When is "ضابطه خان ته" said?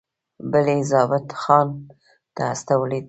0.91-2.41